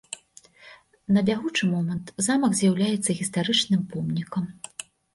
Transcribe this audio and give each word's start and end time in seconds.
На 1.17 1.23
бягучы 1.27 1.69
момант 1.75 2.11
замак 2.31 2.59
з'яўляецца 2.63 3.19
гістарычным 3.23 3.89
помнікам. 3.97 4.53